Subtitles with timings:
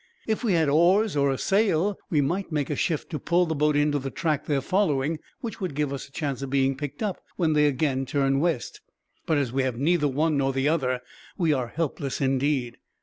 [0.25, 3.53] "If we had oars, or a sail, we might make a shift to pull the
[3.53, 6.75] boat into the track they are following, which would give us a chance of being
[6.75, 8.81] picked up when they again turn west;
[9.27, 11.01] but as we have neither one nor the other,
[11.37, 12.77] we are helpless, indeed."